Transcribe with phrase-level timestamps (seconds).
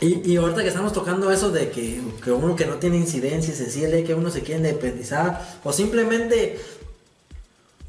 [0.00, 3.54] Y, y ahorita que estamos tocando eso de que, que uno que no tiene incidencia
[3.54, 6.58] se siente que uno se quiere independizar o simplemente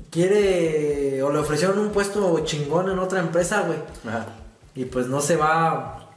[0.10, 3.80] quiere o le ofrecieron un puesto chingón en otra empresa, güey.
[4.06, 4.28] Ajá.
[4.76, 6.10] Y pues no se va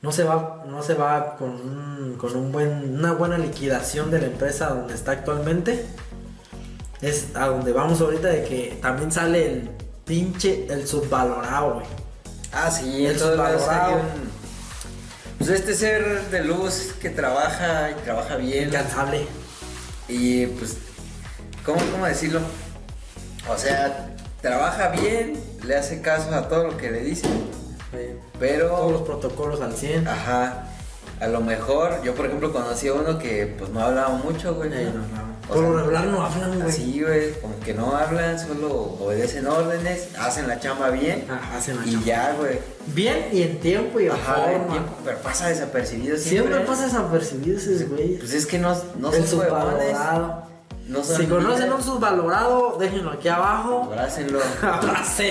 [0.00, 4.20] no se va no se va con un, con un buen una buena liquidación de
[4.20, 5.84] la empresa donde está actualmente.
[7.00, 9.70] Es a donde vamos ahorita de que también sale el
[10.04, 12.03] pinche el subvalorado, güey.
[12.54, 14.00] Ah, sí, El entonces subvalorado.
[15.38, 18.68] Pues este ser de luz que trabaja y trabaja bien.
[18.68, 19.26] Incansable.
[20.08, 20.76] Y pues,
[21.64, 22.40] ¿cómo, ¿cómo decirlo?
[23.48, 27.30] O sea, trabaja bien, le hace caso a todo lo que le dicen,
[28.38, 28.68] pero...
[28.68, 30.08] Todos los protocolos al 100.
[30.08, 30.68] Ajá.
[31.20, 34.72] A lo mejor, yo por ejemplo conocí a uno que pues no hablaba mucho, güey.
[34.72, 35.33] Ey, no, no.
[35.48, 36.68] Por lo regular no hablan, güey.
[36.68, 41.76] Así, güey, como que no hablan, solo obedecen órdenes, hacen la chamba bien Ajá, hacen
[41.76, 42.06] la y chamba.
[42.06, 42.58] ya, güey.
[42.86, 44.68] Bien y en tiempo y en Ajá, forma.
[44.68, 46.52] tiempo, pero pasa desapercibido siempre.
[46.54, 48.18] Siempre pasa desapercibido ese güey.
[48.18, 49.30] Pues es que no, no son huevones.
[49.30, 50.44] subvalorado.
[50.88, 53.84] No son Si conocen un subvalorado, déjenlo aquí abajo.
[53.84, 54.38] Abrácenlo.
[54.62, 54.82] Abrácenlo.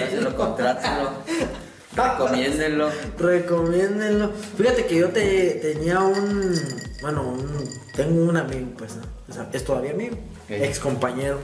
[0.05, 1.09] Abrácenlo, contrátenlo.
[1.95, 2.89] Recomiéndenlo.
[3.19, 4.31] Recomiéndenlo.
[4.57, 6.53] Fíjate que yo te, tenía un.
[7.01, 9.03] Bueno, un- tengo un amigo, pues, ¿no?
[9.29, 10.15] O sea, es todavía amigo.
[10.45, 10.51] Ok.
[10.51, 11.39] Ex compañero.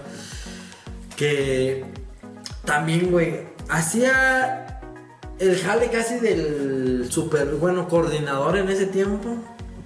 [1.15, 1.85] Que
[2.65, 4.81] también, güey, hacía
[5.39, 9.35] el jale casi del super, bueno, coordinador en ese tiempo.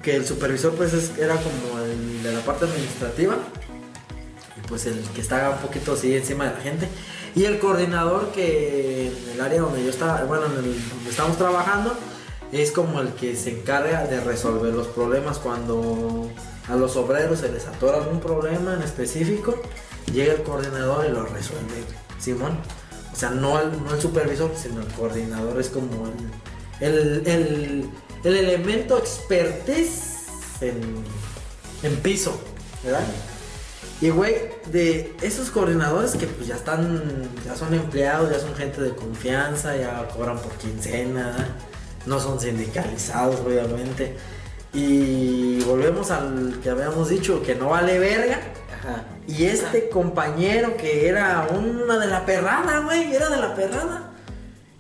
[0.02, 3.38] Que el supervisor, pues, es- era como el de la parte administrativa.
[4.58, 6.88] Y pues el que está un poquito así encima de la gente.
[7.36, 11.38] Y el coordinador que en el área donde yo estaba, bueno, en el, donde estamos
[11.38, 11.96] trabajando,
[12.52, 16.30] es como el que se encarga de resolver los problemas cuando
[16.70, 19.60] a los obreros se les atora algún problema en específico,
[20.14, 21.84] llega el coordinador y lo resuelve.
[22.20, 22.58] Simón.
[23.12, 26.08] O sea, no el, no el supervisor, sino el coordinador es como
[26.80, 27.90] el, el, el,
[28.24, 30.28] el elemento expertez
[30.62, 31.04] en,
[31.84, 32.40] en piso,
[32.84, 33.04] ¿verdad?
[34.04, 34.36] Y güey,
[34.70, 37.02] de esos coordinadores que pues ya están,
[37.46, 41.56] ya son empleados, ya son gente de confianza, ya cobran por quincena,
[42.06, 44.18] no son sindicalizados obviamente.
[44.74, 48.42] Y volvemos al que habíamos dicho, que no vale verga.
[48.78, 49.06] Ajá.
[49.26, 54.12] Y este compañero que era una de la perrada, güey, era de la perrada.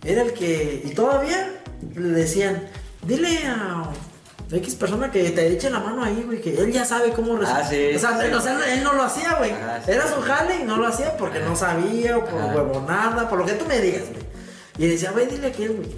[0.03, 1.61] Era el que, y todavía
[1.95, 2.67] le decían,
[3.07, 3.85] dile a
[4.53, 7.63] X persona que te eche la mano ahí, güey, que él ya sabe cómo Ah,
[7.67, 8.25] sí, O sea, sí.
[8.25, 9.51] él, o sea, él no lo hacía, güey.
[9.85, 9.91] Sí.
[9.91, 13.45] Era su jale y no lo hacía porque no sabía o por huevonada, por lo
[13.45, 14.23] que tú me digas, güey.
[14.77, 15.89] Y decía, güey, dile a aquel, güey.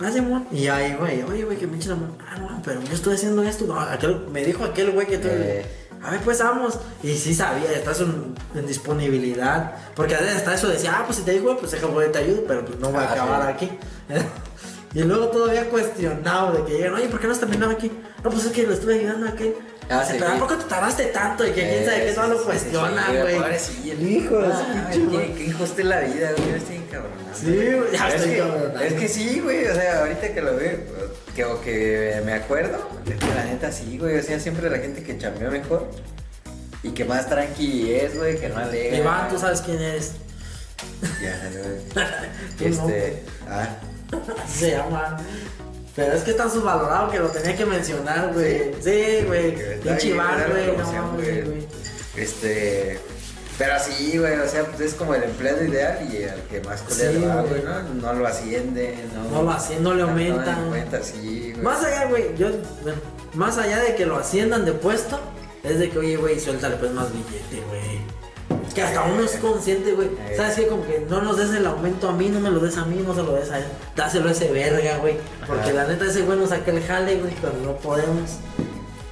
[0.00, 0.46] Ah, Simón.
[0.52, 2.16] Y ahí, güey, oye, güey, que me eche la mano.
[2.20, 3.64] Ah, no, pero yo estoy haciendo esto.
[3.66, 5.28] No, aquel, me dijo aquel güey que tú.
[5.30, 5.66] Eh.
[6.02, 6.78] A ver, pues vamos.
[7.02, 9.72] Y sí sabía, estás en, en disponibilidad.
[9.96, 12.64] Porque hasta eso decía, ah, pues si te digo, pues deja, güey, te ayudo, pero
[12.64, 13.68] pues no voy a Ah, acabar aquí.
[14.94, 17.90] y luego todavía cuestionado de que llegan, oye, ¿por qué no has terminado aquí?
[18.24, 19.54] No, pues es que le estuve ayudando a aquel.
[19.90, 20.38] Ah, sí, pero sí.
[20.38, 21.46] ¿por qué te tardaste tanto?
[21.46, 23.36] Y que quién sabe qué, Eh, no lo cuestiona, güey.
[23.36, 25.32] Hijo Ah, qué- madre.
[25.36, 26.50] Qué injusta es la vida, güey.
[26.56, 27.34] Estoy encabronado.
[27.34, 28.80] Sí, güey, ya es estoy que, encabronado.
[28.80, 29.66] es que sí, güey.
[29.66, 30.78] O sea, ahorita que lo veo,
[31.34, 34.18] que, o que me acuerdo, es que la neta sí, güey.
[34.18, 35.88] O sea, siempre la gente que chambeó mejor
[36.82, 38.96] y que más tranqui es, güey, que no alega.
[38.96, 40.12] Iván, tú sabes quién eres.
[41.22, 42.68] Ya, güey.
[42.72, 43.22] Este.
[43.48, 43.68] Ah,
[44.48, 45.18] se llama.
[45.96, 48.72] Pero es que está subvalorado que lo tenía que mencionar, güey.
[48.80, 49.54] Sí, güey.
[49.80, 50.48] Pinche ¿verdad?
[51.16, 51.42] güey.
[51.42, 51.66] No.
[52.16, 53.00] Este.
[53.58, 56.80] Pero sí, güey, o sea, pues es como el empleado ideal y el que más
[56.82, 57.62] culero Sí, va, güey.
[57.64, 57.82] ¿no?
[57.82, 59.24] No lo asciende, no.
[59.30, 60.62] No lo asciende, no le no aumentan.
[60.64, 61.64] le cuenta, sí, güey.
[61.64, 62.50] Más allá, güey, yo,
[62.84, 63.00] bueno,
[63.34, 65.18] más allá de que lo asciendan de puesto,
[65.64, 68.00] es de que, oye, güey, suéltale pues más billete, güey.
[68.78, 70.08] Que hasta uno es consciente, güey.
[70.36, 70.66] ¿Sabes qué?
[70.68, 73.02] Como que no nos des el aumento a mí, no me lo des a mí,
[73.04, 73.64] no se lo des a él.
[73.96, 75.16] Dáselo a ese verga, güey.
[75.46, 78.38] Porque la neta ese güey nos saca el jale, güey, pero no podemos.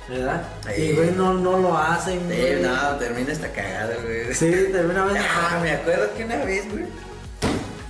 [0.08, 0.44] ¿Verdad?
[0.72, 0.82] Sí.
[0.82, 2.62] Y, güey, no, no lo hacen, Sí, güey.
[2.62, 4.32] no, termina esta cagada, güey.
[4.32, 5.20] Sí, termina vez.
[5.34, 6.84] Ah, me acuerdo que una vez, güey.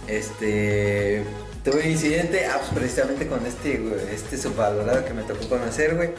[0.09, 1.25] Este.
[1.63, 5.95] Tuve un incidente, ah, pues precisamente con este, güey, este subvalorado que me tocó conocer,
[5.97, 6.11] güey.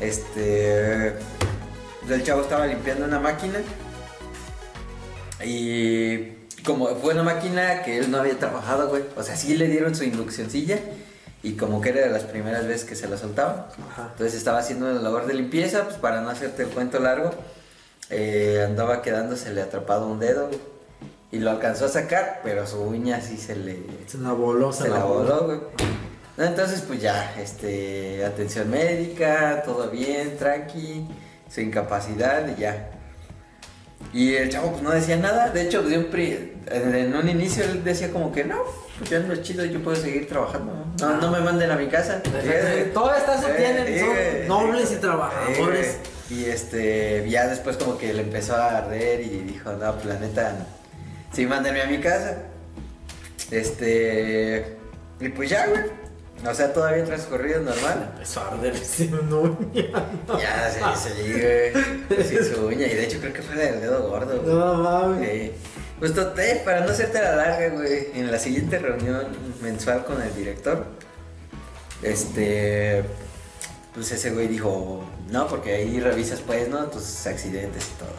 [0.00, 1.14] Este.
[2.08, 3.58] El chavo estaba limpiando una máquina.
[5.44, 6.38] Y.
[6.64, 9.02] Como fue una máquina que él no había trabajado, güey.
[9.16, 10.78] O sea, sí le dieron su induccioncilla.
[11.42, 13.66] Y como que era de las primeras veces que se la soltaban.
[13.90, 14.10] Ajá.
[14.12, 17.32] Entonces estaba haciendo una labor de limpieza, pues para no hacerte el cuento largo,
[18.10, 20.60] eh, andaba quedándosele atrapado un dedo güey,
[21.32, 24.88] y lo alcanzó a sacar, pero su uña sí se le Se la voló, se
[24.88, 25.60] la voló, güey.
[26.36, 31.06] No, entonces pues ya, este, atención médica, todo bien, tranqui,
[31.50, 32.90] su incapacidad y ya.
[34.12, 35.48] Y el chavo pues no decía nada.
[35.50, 38.58] De hecho, pri- en un inicio él decía como que no,
[38.98, 40.84] pues ya no es chido, yo puedo seguir trabajando.
[41.00, 42.22] No, no me manden a mi casa.
[42.92, 45.96] Todo está eso Eh, tienen, son nobles y trabajadores.
[46.30, 50.18] y este, ya después como que le empezó a arder y dijo, no, pues la
[50.18, 50.54] neta,
[51.32, 52.36] sí, mándenme a mi casa.
[53.50, 54.76] Este,
[55.20, 55.82] y pues ya, güey.
[56.44, 58.10] O sea, todavía transcurrido normal.
[58.14, 60.08] Empezó a arder sin uña.
[60.40, 62.24] Ya, sí, sí, güey.
[62.24, 62.86] Sí, su uña.
[62.86, 64.40] Y de hecho creo que fue del dedo gordo.
[64.40, 64.54] güey.
[64.54, 65.30] No mames.
[65.30, 65.52] Sí.
[66.00, 69.28] Pues total, para no hacerte la larga, güey, en la siguiente reunión
[69.62, 70.84] mensual con el director,
[72.02, 73.04] este,
[73.94, 76.86] pues ese güey dijo, no, porque ahí revisas pues, ¿no?
[76.86, 78.10] Tus accidentes y todo.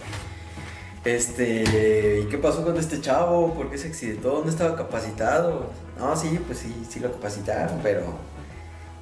[1.05, 3.53] Este, ¿y qué pasó con este chavo?
[3.53, 4.29] ¿Por qué se accidentó?
[4.35, 5.69] ¿Dónde estaba capacitado?
[5.99, 8.03] No, sí, pues sí, sí lo capacitaron, pero,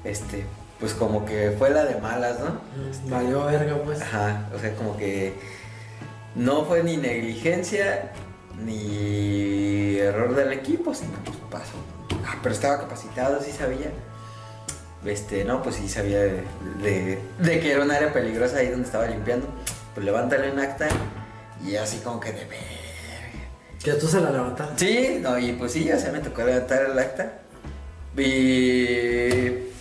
[0.02, 0.44] este,
[0.80, 2.46] pues como que fue la de malas, ¿no?
[2.50, 4.02] Mm, Valió verga, pues.
[4.02, 5.34] Ajá, o sea, como que
[6.34, 8.10] no fue ni negligencia
[8.64, 11.74] ni error del equipo, sino pues pasó.
[12.26, 13.90] Ah, pero estaba capacitado, sí sabía.
[15.04, 16.42] Este, no, pues sí sabía de,
[16.82, 19.46] de- de que era un área peligrosa ahí donde estaba limpiando.
[19.94, 20.88] Pues levántale un acta
[21.66, 22.82] y así como que de ver.
[23.82, 24.86] Que tú se la levantaste.
[24.86, 27.32] Sí, no, y pues sí, o sea, me tocó levantar el acta.
[28.16, 29.72] Y.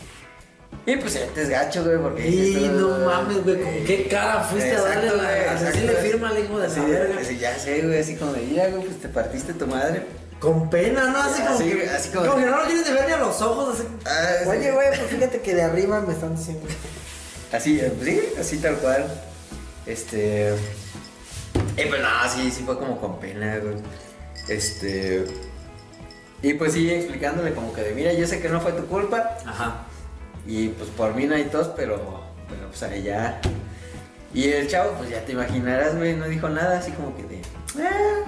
[0.84, 2.28] Y pues este es gacho, güey, porque.
[2.28, 5.52] Y no mames, güey, ¿con qué cara fuiste a darle güey, la...
[5.70, 7.24] Así le firma al hijo de Sí, la verga.
[7.24, 10.04] sí, ya sé, güey, así como de, mira, güey, pues te partiste tu madre.
[10.40, 11.22] Con pena, ¿no?
[11.22, 11.88] Así como Así, que...
[11.88, 13.88] así como- como que no lo quieres de ver ni a los ojos, así...
[14.08, 14.50] Ah.
[14.50, 16.68] Oye, güey, pues fíjate que de arriba me están diciendo...
[17.52, 19.06] Así, pues sí, así tal cual.
[19.86, 20.56] Este.
[21.84, 23.76] Y pues nada, sí, sí fue como con pena, güey.
[24.48, 25.26] Este.
[26.42, 29.38] Y pues sí, explicándole como que de, mira, yo sé que no fue tu culpa.
[29.46, 29.84] Ajá.
[30.48, 33.40] Y pues por mí no hay tos, pero, pero pues ahí ya.
[34.34, 37.42] Y el chavo, pues ya te imaginarás, güey, no dijo nada, así como que de.
[37.84, 38.24] "Ah,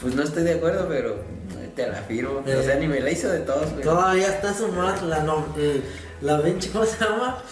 [0.00, 2.40] pues no estoy de acuerdo, pero eh, te la firmo.
[2.44, 3.84] O sea, ni me la hizo de todos, güey.
[3.84, 5.82] Todavía está su madre, la, no, eh,
[6.22, 7.42] la bench, ¿cómo se llama?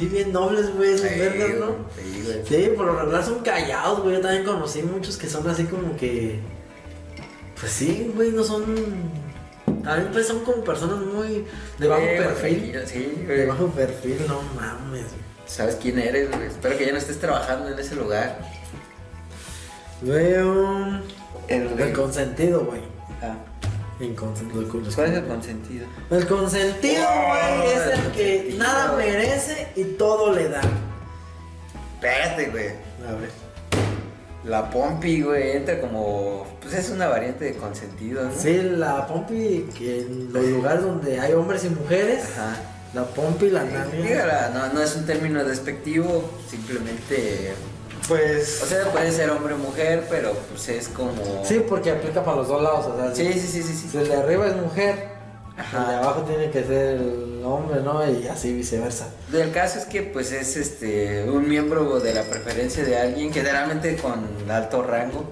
[0.00, 1.76] Sí, bien nobles, güey, esos Sí, vergas, ¿no?
[1.96, 2.40] Sí, güey.
[2.46, 4.14] Sí, por lo regular son callados, güey.
[4.16, 6.40] Yo también conocí muchos que son así como que.
[7.60, 8.64] Pues sí, güey, no son.
[9.84, 11.44] También pues son como personas muy
[11.78, 12.72] de bajo perfil.
[12.72, 13.46] güey, Sí, De güey.
[13.46, 15.06] bajo perfil, no mames.
[15.46, 16.46] Sabes quién eres, güey.
[16.46, 18.38] Espero que ya no estés trabajando en ese lugar.
[20.00, 21.00] Veo.
[21.48, 22.80] El, El consentido, güey.
[23.22, 23.36] Ah,
[24.00, 24.66] Inconsentido.
[24.94, 25.86] ¿Cuál es el consentido?
[26.10, 30.62] El consentido, güey, es el que nada merece y todo le da.
[31.94, 32.68] Espérate, güey.
[33.06, 33.30] A ver.
[34.44, 36.46] La Pompi, güey, entra como.
[36.62, 38.32] Pues es una variante de consentido, ¿no?
[38.34, 42.56] Sí, la pompi, que en los lugares donde hay hombres y mujeres, Ajá.
[42.94, 44.02] la pompi, la navia.
[44.02, 47.52] Dígala, no, no es un término despectivo, simplemente.
[48.08, 48.62] Pues.
[48.62, 51.44] O sea, puede ser hombre o mujer, pero pues es como.
[51.44, 53.74] Sí, porque aplica para los dos lados, o sea, sí, si, sí, sí, sí.
[53.74, 53.88] sí.
[53.90, 55.08] si el de arriba es mujer,
[55.56, 55.82] Ajá.
[55.82, 58.08] el de abajo tiene que ser el hombre, ¿no?
[58.10, 59.08] Y así viceversa.
[59.32, 63.96] El caso es que pues es este un miembro de la preferencia de alguien, generalmente
[63.96, 65.30] con alto rango.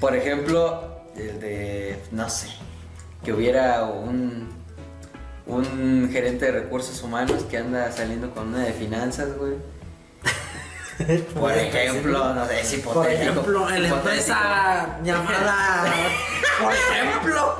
[0.00, 2.48] Por ejemplo, el de, no sé,
[3.24, 4.48] que hubiera un,
[5.46, 9.54] un gerente de recursos humanos que anda saliendo con una de finanzas, güey.
[11.34, 12.94] Por ejemplo, no sé, es hipotético.
[12.94, 15.84] Por ejemplo, en la empresa llamada.
[16.62, 17.58] Por ejemplo.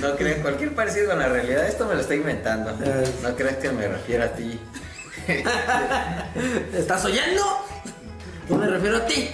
[0.00, 2.72] No crean, cualquier parecido con la realidad, esto me lo estoy inventando.
[3.22, 4.60] No creas que me refiero a ti.
[6.74, 7.42] ¿Estás oyendo?
[8.48, 9.30] No me refiero a ti.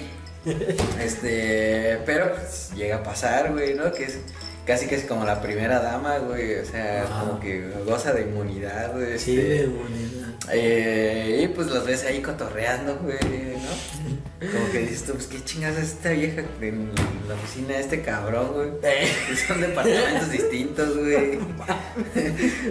[0.99, 3.91] Este, pero pues, llega a pasar, güey, ¿no?
[3.91, 4.19] Que es
[4.65, 6.55] casi que es como la primera dama, güey.
[6.55, 9.19] O sea, como que goza de inmunidad, güey.
[9.19, 10.26] Sí, este, de bonita.
[10.51, 14.47] Eh, y pues los ves ahí cotorreando, güey, ¿no?
[14.51, 16.91] Como que dices tú, pues qué chingados es esta vieja en
[17.27, 18.69] la oficina de este cabrón, güey.
[19.31, 21.39] Y son departamentos distintos, güey.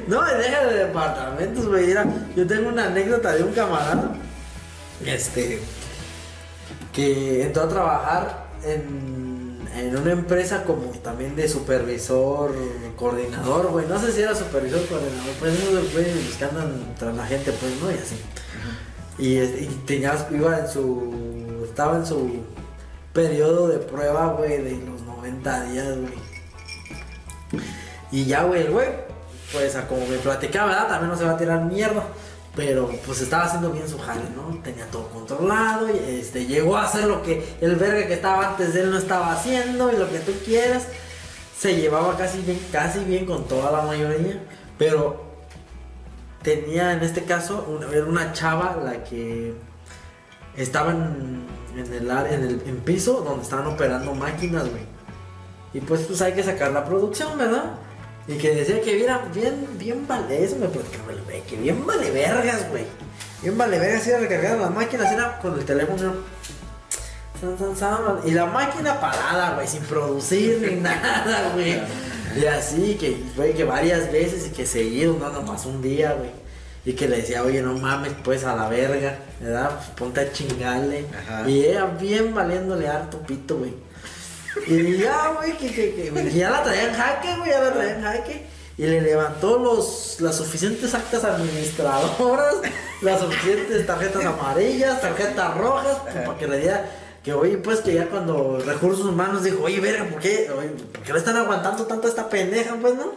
[0.06, 1.86] No, me deja de departamentos, güey.
[1.88, 2.06] Mira,
[2.36, 4.14] yo tengo una anécdota de un camarada.
[5.04, 5.58] Este.
[6.92, 9.25] Que entró a trabajar en,
[9.76, 12.54] en una empresa como también de supervisor,
[12.96, 13.86] coordinador, güey.
[13.86, 17.72] No sé si era supervisor coordinador, pues esos güeyes que andan tras la gente, pues,
[17.82, 17.90] ¿no?
[17.90, 18.16] Y así.
[19.18, 21.64] Y, este, y tenía, iba en su.
[21.64, 22.42] Estaba en su
[23.12, 27.62] periodo de prueba, güey, de los 90 días, güey.
[28.12, 28.88] Y ya, güey, el güey,
[29.52, 30.88] pues como me platicaba, ¿verdad?
[30.88, 32.04] También no se va a tirar mierda.
[32.56, 34.56] Pero pues estaba haciendo bien su jale, ¿no?
[34.62, 38.72] Tenía todo controlado y este, llegó a hacer lo que el verga que estaba antes
[38.72, 40.86] de él no estaba haciendo y lo que tú quieras.
[41.58, 44.42] Se llevaba casi bien, casi bien con toda la mayoría.
[44.78, 45.22] Pero
[46.42, 49.54] tenía en este caso una, era una chava la que
[50.56, 51.44] estaban
[51.76, 54.84] en el, ar- en el en piso donde estaban operando máquinas, güey.
[55.74, 57.74] Y pues, pues hay que sacar la producción, ¿verdad?
[58.28, 61.86] Y que decía que era bien, bien vale, eso me platicaba el güey, que bien
[61.86, 62.84] vale vergas, güey.
[63.42, 66.14] Bien vale vergas, ir a recargar las máquinas, era con el teléfono.
[67.40, 71.80] san, san, san, y la máquina parada, güey, sin producir ni nada, güey.
[72.36, 76.30] Y así, que, güey, que varias veces y que seguido, no nomás un día, güey.
[76.84, 79.70] Y que le decía, oye, no mames, pues a la verga, ¿verdad?
[79.70, 81.04] Pues ponte a chingarle.
[81.16, 81.48] Ajá.
[81.48, 83.85] Y ella bien valiéndole harto pito, güey.
[84.66, 87.94] Y ya, güey, que, que, que, ya la traía en jaque, güey, ya la traía
[87.94, 88.46] en jaque.
[88.78, 92.56] Y le levantó los, las suficientes actas administradoras,
[93.00, 96.90] las suficientes tarjetas amarillas, tarjetas rojas, pues, para que le diera.
[97.24, 101.02] Que oye, pues que ya cuando recursos humanos dijo, oye, verga, ¿por qué, oye, ¿por
[101.02, 103.14] qué le están aguantando tanto a esta pendeja, pues, no?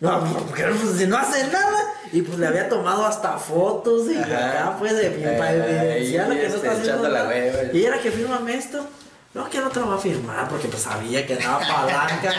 [0.00, 1.94] No, porque pues, si no hace nada.
[2.12, 4.50] Y pues le había tomado hasta fotos y Ajá.
[4.50, 7.72] acá, pues, de, para evidenciar que no este, está haciendo la nada.
[7.72, 8.86] Y era que fírmame esto.
[9.32, 12.32] No, que no te lo va a firmar porque pues sabía que daba palanca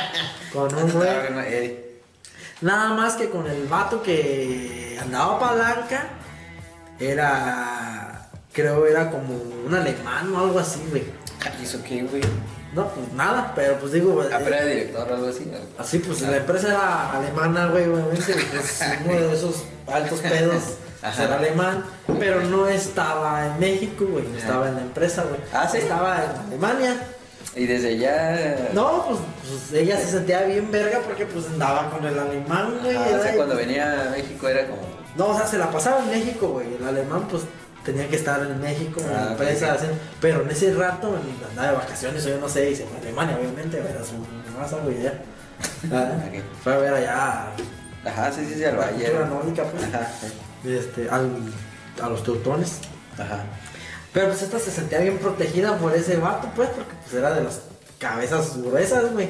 [0.51, 1.07] con un güey.
[1.07, 2.01] Ah, eh,
[2.62, 6.10] Nada más que con el vato que andaba palanca
[7.00, 9.33] era, creo era como
[9.65, 11.03] un alemán o algo así, güey.
[11.63, 12.21] ¿Hizo qué, güey?
[12.74, 15.45] No, pues nada, pero pues digo, Ah, pero eh, era director o algo así.
[15.45, 15.57] ¿no?
[15.81, 20.63] así pues la empresa era alemana, güey, obviamente, y, pues uno de esos altos pedos
[21.03, 21.24] Ajá.
[21.24, 21.84] era alemán,
[22.20, 25.39] pero no estaba en México, güey, no estaba en la empresa, güey.
[25.53, 25.77] Ah, ¿sí?
[25.79, 26.96] Estaba en Alemania.
[27.55, 28.70] Y desde ya.
[28.74, 32.96] No, pues, pues, ella se sentía bien verga porque pues andaba con el alemán, güey.
[32.96, 34.81] Ajá, o sea, cuando venía a México era como.
[35.17, 36.75] No, o sea, se la pasaba en México, güey.
[36.75, 37.43] El alemán, pues,
[37.84, 39.72] tenía que estar en México, en Ah, la empresa, ok.
[39.75, 41.13] haciendo- pero en ese rato
[41.50, 43.98] andaba de vacaciones, o yo no sé, y se fue a Alemania, obviamente, a ver
[43.98, 44.13] a su
[44.58, 45.13] raza, güey, ya.
[45.91, 46.12] Ah.
[46.63, 47.48] Fue a ver allá
[48.05, 49.12] Ajá, sí, sí, sí, al valle.
[49.29, 50.08] nórdica, pues, Ajá,
[50.65, 51.30] este, al,
[52.01, 52.80] a los teutones.
[53.18, 53.46] ajá.
[54.13, 57.44] Pero pues esta se sentía bien protegida por ese vato, pues, porque pues era de
[57.44, 57.62] las
[57.98, 59.30] cabezas gruesas, güey.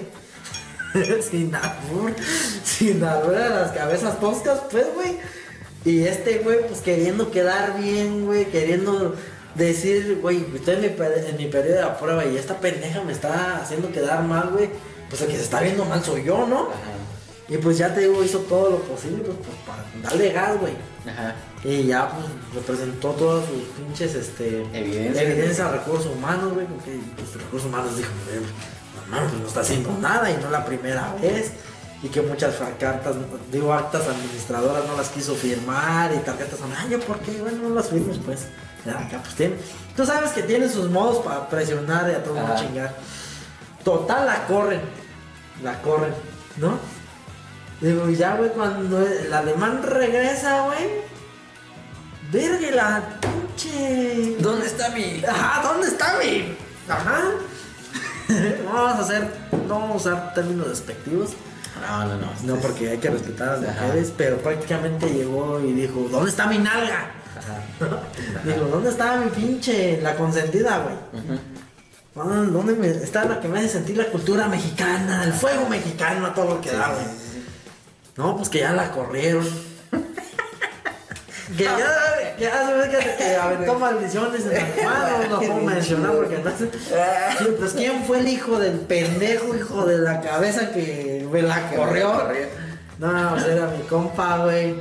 [1.30, 2.14] sin albur,
[2.64, 5.18] sin albur, de las cabezas toscas, pues, güey.
[5.86, 9.16] Y este, güey, pues queriendo quedar bien, güey, queriendo
[9.56, 13.58] decir, güey, estoy en mi, en mi periodo de prueba y esta pendeja me está
[13.58, 14.70] haciendo quedar mal, güey.
[15.10, 16.70] Pues el que se está viendo mal soy yo, ¿no?
[16.70, 17.01] Ajá.
[17.52, 20.74] Y pues ya te digo, hizo todo lo posible, pues, pues, para darle gas, güey.
[21.06, 21.36] Ajá.
[21.66, 25.22] Y ya pues representó todas sus pinches este Evidencia.
[25.24, 28.40] evidencia a recursos humanos, güey, porque pues, recursos humanos dijo, "Eh,
[28.96, 31.52] no mames, pues no está haciendo nada y no la primera vez.
[32.02, 33.16] Y que muchas cartas,
[33.52, 37.76] digo, actas administradoras no las quiso firmar y tarjetas, ay, yo por qué, bueno, no
[37.76, 38.48] las firmes, pues.
[38.86, 39.56] Ya, acá pues tiene.
[39.96, 42.96] Tú sabes que tiene sus modos para presionar y a todo mundo chingar.
[43.84, 44.82] Total, la corren.
[45.64, 46.14] La corren,
[46.58, 46.80] ¿no?
[47.82, 51.02] Digo, y ya, güey, cuando el alemán regresa, güey.
[52.32, 54.36] Verga, la pinche.
[54.40, 55.24] ¿Dónde está mi.?
[55.28, 56.56] Ajá, ¿dónde está mi?
[56.88, 57.22] Ajá.
[58.64, 59.28] no vamos a hacer.
[59.68, 61.32] No vamos a usar términos despectivos.
[61.82, 62.28] No, no, no.
[62.44, 63.86] No, porque hay que respetar a las Ajá.
[63.88, 64.14] mujeres.
[64.16, 67.12] Pero prácticamente llegó y dijo: ¿Dónde está mi nalga?
[67.38, 67.62] Ajá.
[68.46, 70.00] Dijo: ¿Dónde está mi pinche?
[70.02, 70.96] La consentida, güey.
[72.16, 75.24] Ah, ¿Dónde me- está la que me hace sentir la cultura mexicana?
[75.24, 77.06] El fuego mexicano a todo lo que da, güey.
[78.18, 79.48] No, pues que ya la corrieron.
[81.58, 81.78] que ya,
[82.40, 86.52] ya se ve que, que aventó maldiciones en las manos, no puedo mencionar porque no
[86.58, 86.70] sé.
[87.38, 91.70] Sí, Pues quién fue el hijo del pendejo, hijo de la cabeza que me la
[91.72, 92.14] corrió.
[93.00, 94.76] No, pues era mi compa, güey.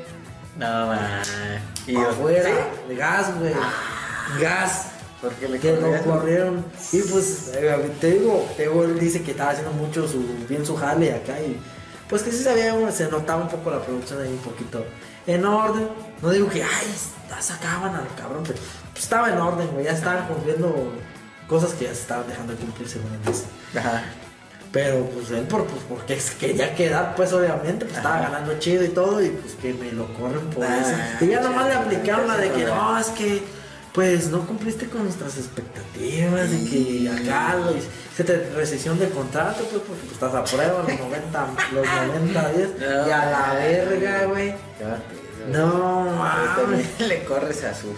[0.58, 1.22] No, man.
[1.86, 2.50] Y afuera,
[2.88, 2.94] ¿Sí?
[2.94, 3.54] gas, güey.
[4.40, 4.86] Gas.
[5.20, 6.04] ¿Por qué le Que lo corrieron?
[6.18, 6.64] corrieron.
[6.92, 10.64] Y pues, eh, te digo, te digo, él dice que estaba haciendo mucho su, bien
[10.64, 11.58] su jale acá y
[12.10, 14.84] pues que sí sabía, se notaba un poco la producción ahí un poquito
[15.26, 15.88] en orden.
[16.20, 16.94] No digo que, ay,
[17.40, 18.58] sacaban al cabrón, pero
[18.92, 20.92] pues, estaba en orden, güey, ya estaban cumpliendo
[21.48, 23.44] cosas que ya se estaban dejando de cumplir según dice.
[23.78, 24.02] Ajá.
[24.72, 28.88] Pero pues él por, pues, porque quería quedar, pues obviamente, pues estaba ganando chido y
[28.88, 31.24] todo, y pues que me lo corren por Ah, eso.
[31.24, 33.42] Y ya nomás le aplicaron la de que no, es que
[33.92, 37.72] pues no cumpliste con nuestras expectativas, de que acá lo
[38.16, 42.52] se te rescisión de contrato, pues porque pues, estás a prueba los 90, los 90
[42.52, 44.54] días, No, y a la verga, güey.
[45.50, 47.00] No, mames.
[47.00, 47.88] le corres a su.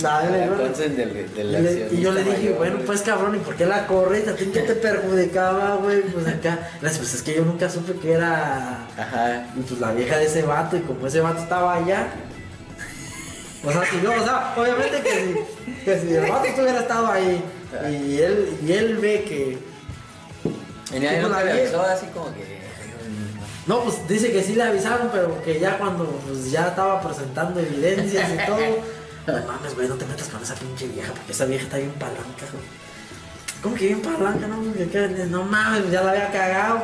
[0.00, 3.54] La del, del Y, le- y yo le dije, mayor, bueno, pues cabrón, ¿y por
[3.54, 4.26] qué la corres?
[4.26, 6.00] ¿A ti qué te perjudicaba, güey?
[6.02, 9.46] Pues acá, pues es que yo nunca supe que era Ajá.
[9.68, 12.08] pues la vieja de ese vato, y como ese vato estaba allá.
[13.64, 17.06] O sea, si yo, o sea, obviamente que si, que si el vato estuviera estado
[17.10, 17.42] ahí
[17.90, 19.58] y él, y él ve que.
[20.92, 21.52] La le vieja.
[21.52, 22.60] avisó así como que.
[23.66, 27.60] No, pues dice que sí le avisaron, pero que ya cuando pues, ya estaba presentando
[27.60, 28.58] evidencias y todo,
[29.28, 31.92] no mames, güey, no te metas con esa pinche vieja, porque esa vieja está bien
[31.92, 32.64] palanca, güey.
[33.62, 34.48] ¿Cómo que bien palanca?
[34.48, 36.82] No, que- no mames, ya la había cagado.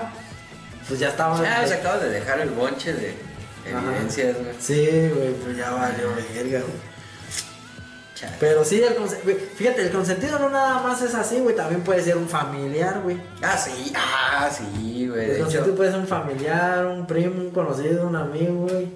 [0.87, 1.39] Pues ya estaba.
[1.41, 3.28] Ah, se acaba de dejar el bonche de.
[3.67, 4.55] Evidencias, güey.
[4.61, 6.89] Sí, güey, pues ya valió verga, güey.
[8.41, 11.83] Pero sí, el conse- güey, fíjate, el consentido no nada más es así, güey, también
[11.83, 13.17] puede ser un familiar, güey.
[13.43, 15.25] Ah, sí, ah, sí, güey.
[15.25, 18.89] El De consentido hecho, puede ser un familiar, un primo, un conocido, un amigo, güey.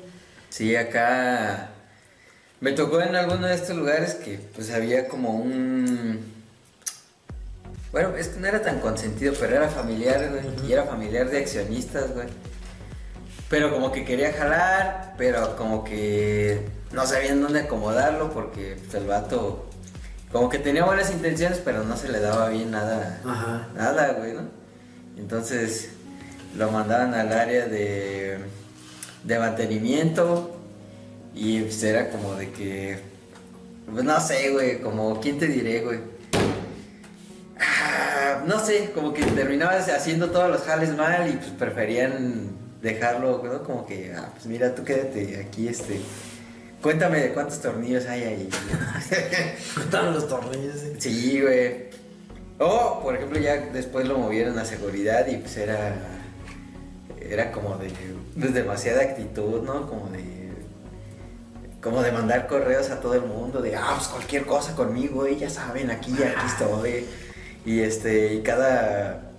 [0.51, 1.69] sí, acá
[2.61, 6.33] me tocó en alguno de estos lugares que pues había como un...
[7.93, 10.69] Bueno, es que no era tan consentido, pero era familiar, güey.
[10.69, 12.27] Y era familiar de accionistas, güey.
[13.53, 19.07] Pero como que quería jalar, pero como que no sabían dónde acomodarlo porque pues, el
[19.07, 19.67] vato
[20.33, 23.21] como que tenía buenas intenciones, pero no se le daba bien nada.
[23.23, 23.69] Ajá.
[23.75, 24.49] Nada, güey, ¿no?
[25.19, 25.91] Entonces
[26.57, 28.39] lo mandaban al área de,
[29.23, 30.57] de mantenimiento
[31.35, 33.01] y pues era como de que,
[33.93, 36.01] pues no sé, güey, como, ¿quién te diré, güey?
[37.61, 43.43] Ah, no sé, como que terminabas haciendo todos los jales mal y pues preferían dejarlo,
[43.43, 43.63] ¿no?
[43.63, 46.01] Como que, ah, pues mira, tú quédate aquí, este,
[46.83, 48.49] cuéntame de cuántos tornillos hay ahí.
[49.81, 50.95] Estaban los tornillos, sí.
[50.99, 51.93] Sí, güey.
[52.59, 55.95] O, por ejemplo, ya después lo movieron a seguridad y pues era.
[57.21, 57.91] Era como de.
[58.39, 59.89] Pues demasiada actitud, ¿no?
[59.89, 60.43] Como de.
[61.81, 65.37] Como de mandar correos a todo el mundo, de, ah, pues cualquier cosa conmigo, güey,
[65.37, 67.07] ya saben, aquí, aquí estoy.
[67.65, 69.32] Y este, y cada.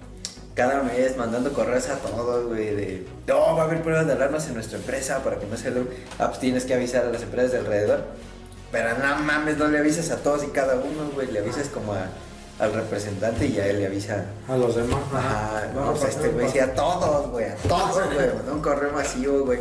[0.56, 4.48] Cada mes mandando correos a todos, güey, de, no, va a haber pruebas de alarmas
[4.48, 5.82] en nuestra empresa para que no se lo.
[6.20, 8.02] Ah, pues tienes que avisar a las empresas de alrededor.
[8.72, 11.32] Pero no mames, no le avisas a todos y cada uno, güey.
[11.32, 12.06] Le avisas como a-
[12.60, 14.26] al representante y a él le avisa.
[14.48, 15.00] A los demás.
[15.12, 18.34] Ajá, No, pues pasa, este güey, sí, a todos, güey, a todos, güey.
[18.36, 19.60] Mandó un correo masivo, güey.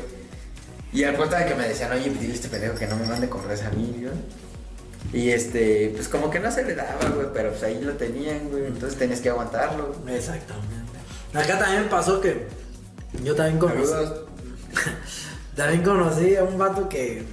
[0.92, 2.96] Y al punto de que me decían, oye, pues dile a este pendejo que no
[2.96, 4.12] me mande correos a mí, güey.
[5.22, 8.48] Y este, pues como que no se le daba, güey, pero pues ahí lo tenían,
[8.50, 8.66] güey.
[8.66, 9.94] Entonces tenías que aguantarlo.
[10.06, 10.81] Exactamente.
[11.34, 12.46] Acá también pasó que
[13.22, 13.92] yo también conocí.
[15.56, 17.24] También conocí a un vato que.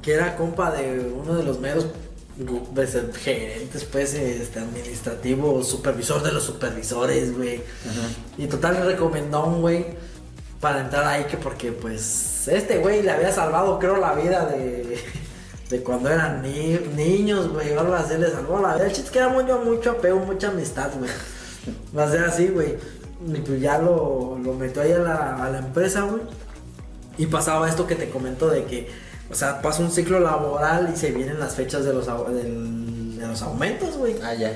[0.00, 1.86] que era compa de uno de los meros
[2.74, 7.62] pues, gerentes, pues, este, administrativo, supervisor de los supervisores, güey.
[8.36, 9.86] Y total recomendó a un güey
[10.60, 14.98] para entrar ahí que porque, pues, este güey le había salvado, creo, la vida de.
[15.70, 18.84] De cuando eran ni- niños, güey, o algo así, le salvó la vida.
[18.86, 21.10] El chiste es que era mucho, mucho apego, mucha amistad, güey.
[21.96, 22.74] Va a ser así, güey.
[23.26, 26.22] Y pues ya lo, lo metió ahí a la, a la empresa, güey.
[27.16, 28.88] Y pasaba esto que te comento de que,
[29.30, 33.26] o sea, pasa un ciclo laboral y se vienen las fechas de los, del- de
[33.26, 34.16] los aumentos, güey.
[34.22, 34.52] Ah, ya.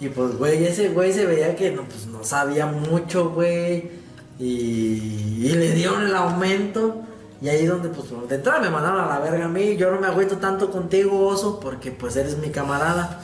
[0.00, 3.90] Y pues, güey, ese güey se veía que no, pues, no sabía mucho, güey.
[4.38, 7.02] Y, y le dieron el aumento.
[7.40, 9.76] Y ahí donde, pues, de entrada me mandaron a la verga a mí.
[9.76, 13.20] Yo no me agüito tanto contigo, oso, porque pues eres mi camarada.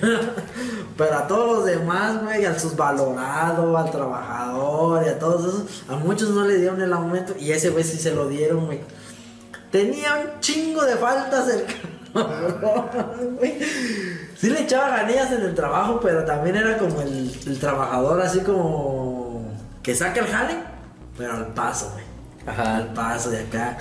[0.96, 5.96] Pero a todos los demás, güey, al subvalorado, al trabajador y a todos esos, a
[5.96, 7.34] muchos no le dieron el aumento.
[7.38, 8.80] Y ese güey sí se lo dieron, güey.
[9.70, 11.64] Tenía un chingo de faltas el.
[14.36, 18.40] Sí le echaba ganillas en el trabajo, pero también era como el, el trabajador así
[18.40, 19.44] como
[19.82, 20.54] que saca el jale,
[21.16, 22.04] pero al paso, güey.
[22.46, 22.76] Ajá.
[22.76, 23.78] Al paso de acá.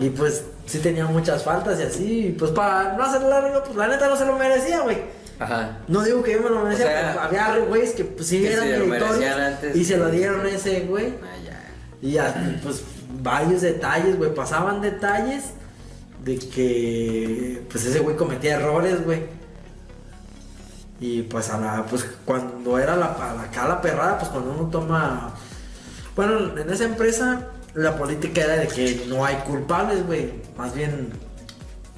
[0.00, 2.26] Y pues sí tenía muchas faltas y así.
[2.28, 4.98] Y pues para no hacer largo, pues la neta no se lo merecía, güey.
[5.38, 5.78] Ajá.
[5.88, 8.40] No digo que yo me lo merecía, O sea, pero había güeyes que pues sí
[8.40, 9.76] que eran antes.
[9.76, 11.14] y se lo dieron a ese güey.
[11.22, 11.38] Ah.
[12.00, 12.82] Y ya, pues
[13.20, 14.34] varios detalles, güey.
[14.34, 15.44] Pasaban detalles
[16.24, 19.22] de que pues ese güey cometía errores, güey.
[21.00, 24.52] Y pues a la, pues cuando era la, a la, acá la perrada, pues cuando
[24.52, 25.34] uno toma.
[26.16, 27.46] Bueno, en esa empresa
[27.82, 30.32] la política era de que no hay culpables, güey.
[30.56, 31.10] Más bien,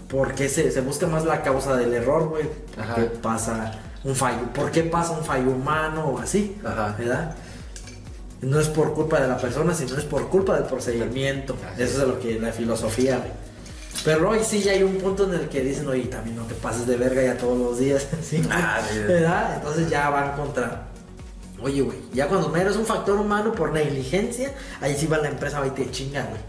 [0.08, 2.44] porque se, se busca más la causa del error, güey.
[2.74, 2.94] ¿Por Ajá.
[2.96, 3.72] qué pasa
[4.04, 4.52] un fallo?
[4.54, 6.56] ¿Por qué pasa un fallo humano o así?
[6.64, 6.94] Ajá.
[6.98, 7.34] ¿Verdad?
[8.42, 11.56] No es por culpa de la persona, sino es por culpa del procedimiento.
[11.72, 13.30] Así Eso es lo que la filosofía, güey.
[14.04, 16.54] Pero hoy sí ya hay un punto en el que dicen, oye, también no te
[16.54, 18.42] pases de verga ya todos los días, ¿sí?
[18.50, 18.80] Ah.
[19.06, 19.56] ¿verdad?
[19.56, 20.88] Entonces ya van contra.
[21.62, 25.28] Oye, güey, ya cuando me eres un factor humano por negligencia, ahí sí va la
[25.28, 26.40] empresa, va y te chinga, güey.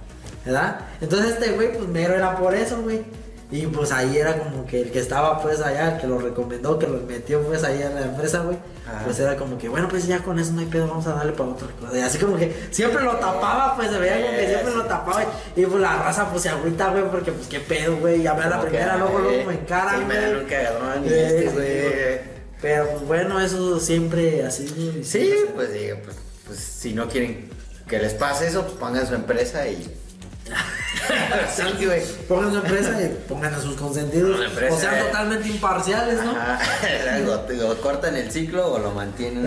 [0.45, 0.79] ¿Verdad?
[1.01, 3.01] Entonces este güey, pues mero era por eso, güey.
[3.51, 6.79] Y pues ahí era como que el que estaba pues allá, el que lo recomendó,
[6.79, 8.57] que lo metió pues ahí en la empresa, güey.
[8.87, 9.03] Ajá.
[9.03, 11.33] Pues era como que, bueno, pues ya con eso no hay pedo, vamos a darle
[11.33, 11.97] para otra cosa.
[11.97, 15.23] Y así como que siempre lo tapaba, pues se veía como que siempre lo tapaba.
[15.55, 18.21] Y pues la raza pues se agüita, güey, porque pues qué pedo, güey.
[18.23, 20.31] Ya me la primera, que, luego, eh, luego me encaran, Sí, me güey.
[20.31, 22.30] dan un cagadón y Sí, este, sí, güey.
[22.61, 25.01] Pero pues bueno, eso siempre así.
[25.03, 27.49] Sí, pues digo, pues, pues si no quieren
[27.87, 29.93] que les pase eso, pues pongan su empresa y
[31.55, 32.03] Sí, güey.
[32.27, 34.39] Pongan su empresa y pongan a sus consentidos.
[34.45, 35.03] Empresa, o sean eh.
[35.03, 36.31] totalmente imparciales, ¿no?
[36.31, 36.59] Ajá,
[37.67, 39.45] o, o cortan el ciclo o lo mantienen.